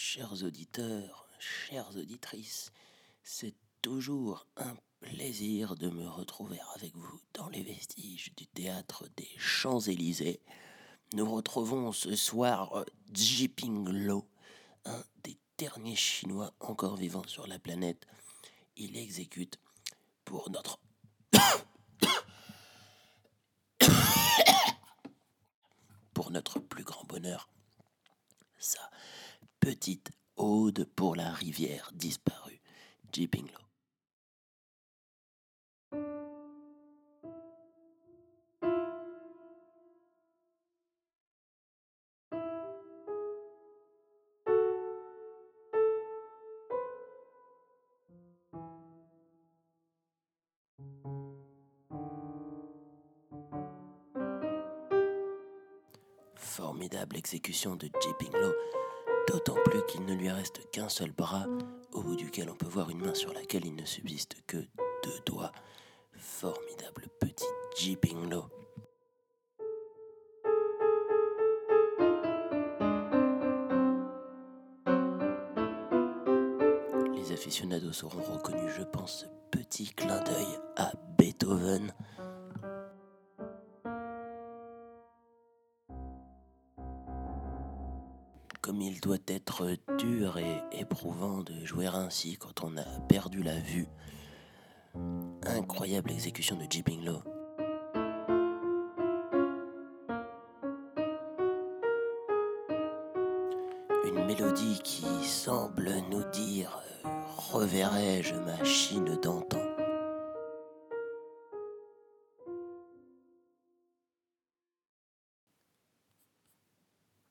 chers 0.00 0.44
auditeurs, 0.44 1.26
chères 1.40 1.96
auditrices, 1.96 2.70
c'est 3.24 3.56
toujours 3.82 4.46
un 4.56 4.76
plaisir 5.00 5.74
de 5.74 5.90
me 5.90 6.06
retrouver 6.06 6.60
avec 6.76 6.94
vous 6.94 7.20
dans 7.34 7.48
les 7.48 7.64
vestiges 7.64 8.32
du 8.36 8.46
théâtre 8.46 9.08
des 9.16 9.28
Champs-Élysées. 9.38 10.40
Nous 11.14 11.28
retrouvons 11.28 11.90
ce 11.90 12.14
soir 12.14 12.84
Jiping 13.12 13.88
Lo, 13.88 14.28
un 14.84 15.02
des 15.24 15.36
derniers 15.58 15.96
Chinois 15.96 16.54
encore 16.60 16.94
vivants 16.94 17.26
sur 17.26 17.48
la 17.48 17.58
planète. 17.58 18.06
Il 18.76 18.96
exécute 18.96 19.58
pour 20.24 20.48
notre 20.50 20.78
pour 26.14 26.30
notre 26.30 26.60
plus 26.60 26.84
grand 26.84 27.04
bonheur 27.06 27.48
sa 28.60 28.88
petite 29.68 30.12
ode 30.38 30.88
pour 30.96 31.14
la 31.14 31.30
rivière 31.30 31.90
disparue, 31.94 32.62
Lo. 33.12 33.58
Formidable 56.36 57.18
exécution 57.18 57.76
de 57.76 57.90
Jiping 58.00 58.32
Lo, 58.32 58.54
d'autant 59.28 59.56
plus 59.66 59.84
qu'il 59.86 60.06
ne 60.06 60.14
lui 60.14 60.30
reste 60.30 60.70
qu'un 60.70 60.88
seul 60.88 61.10
bras, 61.10 61.44
au 61.92 62.02
bout 62.02 62.16
duquel 62.16 62.48
on 62.48 62.54
peut 62.54 62.66
voir 62.66 62.88
une 62.88 63.00
main 63.00 63.14
sur 63.14 63.32
laquelle 63.34 63.66
il 63.66 63.74
ne 63.74 63.84
subsiste 63.84 64.36
que 64.46 64.56
deux 64.56 65.20
doigts. 65.26 65.52
Formidable 66.12 67.08
petit 67.20 67.44
Jiping 67.76 68.30
Lo. 68.30 68.46
Les 77.14 77.32
aficionados 77.32 78.04
auront 78.04 78.22
reconnu, 78.22 78.70
je 78.76 78.82
pense, 78.82 79.20
ce 79.20 79.26
petit 79.50 79.92
clin 79.94 80.22
d'œil 80.22 80.58
à 80.76 80.92
Beethoven. 81.18 81.92
Comme 88.68 88.82
il 88.82 89.00
doit 89.00 89.16
être 89.28 89.66
dur 89.96 90.36
et 90.36 90.78
éprouvant 90.78 91.42
de 91.42 91.64
jouer 91.64 91.86
ainsi 91.86 92.36
quand 92.36 92.62
on 92.62 92.76
a 92.76 93.00
perdu 93.08 93.42
la 93.42 93.58
vue. 93.58 93.86
Incroyable 95.46 96.10
exécution 96.10 96.54
de 96.54 96.66
Jiping 96.68 97.02
Lo. 97.02 97.22
Une 104.04 104.26
mélodie 104.26 104.80
qui 104.84 105.06
semble 105.24 105.90
nous 106.10 106.24
dire 106.30 106.78
Reverrai-je 107.50 108.34
ma 108.34 108.62
Chine 108.64 109.18
d'antan? 109.22 109.62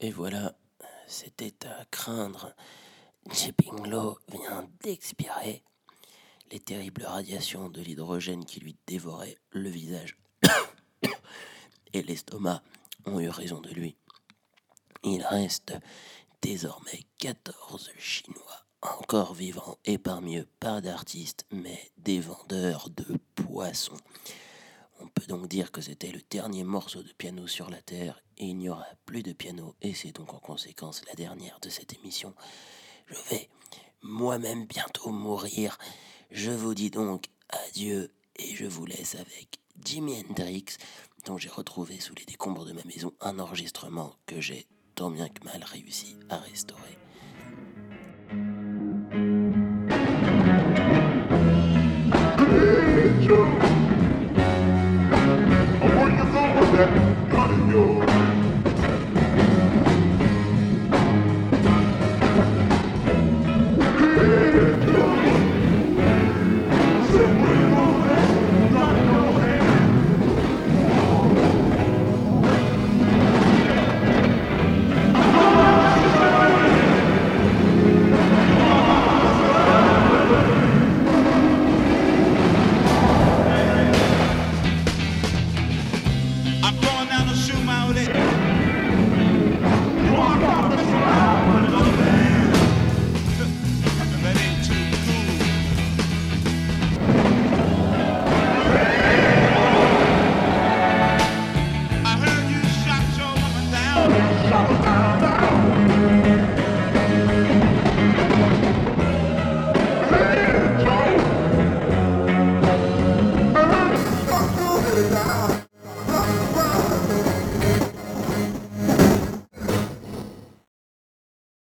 Et 0.00 0.10
voilà, 0.10 0.57
c'était 1.08 1.66
à 1.66 1.84
craindre. 1.90 2.54
Jiping 3.30 3.86
Lo 3.86 4.18
vient 4.28 4.68
d'expirer. 4.82 5.64
Les 6.52 6.60
terribles 6.60 7.04
radiations 7.04 7.68
de 7.68 7.80
l'hydrogène 7.82 8.44
qui 8.44 8.60
lui 8.60 8.76
dévoraient 8.86 9.38
le 9.50 9.68
visage 9.68 10.16
et 11.92 12.02
l'estomac 12.02 12.62
ont 13.06 13.20
eu 13.20 13.28
raison 13.28 13.60
de 13.60 13.70
lui. 13.70 13.96
Il 15.02 15.22
reste 15.22 15.74
désormais 16.42 17.04
14 17.18 17.90
Chinois 17.98 18.64
encore 18.80 19.34
vivants 19.34 19.78
et 19.84 19.98
parmi 19.98 20.38
eux 20.38 20.48
pas 20.60 20.80
d'artistes 20.80 21.44
mais 21.50 21.90
des 21.98 22.20
vendeurs 22.20 22.88
de 22.90 23.18
poissons. 23.34 23.96
On 25.00 25.08
peut 25.08 25.26
donc 25.26 25.48
dire 25.48 25.72
que 25.72 25.80
c'était 25.80 26.12
le 26.12 26.20
dernier 26.30 26.64
morceau 26.64 27.02
de 27.02 27.12
piano 27.12 27.46
sur 27.46 27.70
la 27.70 27.82
Terre 27.82 28.22
il 28.46 28.56
n'y 28.56 28.68
aura 28.68 28.86
plus 29.06 29.22
de 29.22 29.32
piano 29.32 29.74
et 29.82 29.94
c'est 29.94 30.12
donc 30.12 30.34
en 30.34 30.38
conséquence 30.38 31.02
la 31.06 31.14
dernière 31.14 31.58
de 31.60 31.68
cette 31.68 31.94
émission. 31.94 32.34
Je 33.06 33.14
vais 33.30 33.48
moi-même 34.02 34.66
bientôt 34.66 35.10
mourir. 35.10 35.78
Je 36.30 36.50
vous 36.50 36.74
dis 36.74 36.90
donc 36.90 37.26
adieu 37.48 38.12
et 38.36 38.54
je 38.54 38.66
vous 38.66 38.86
laisse 38.86 39.14
avec 39.14 39.58
Jimi 39.84 40.24
Hendrix 40.28 40.64
dont 41.24 41.38
j'ai 41.38 41.48
retrouvé 41.48 42.00
sous 42.00 42.14
les 42.14 42.24
décombres 42.24 42.64
de 42.64 42.72
ma 42.72 42.84
maison 42.84 43.12
un 43.20 43.38
enregistrement 43.38 44.14
que 44.26 44.40
j'ai 44.40 44.66
tant 44.94 45.10
bien 45.10 45.28
que 45.28 45.44
mal 45.44 45.62
réussi 45.64 46.16
à 46.28 46.38
restaurer. 46.38 46.98